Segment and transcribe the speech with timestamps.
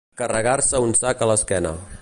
[0.21, 1.79] Carregar-se un sac a l'esquena.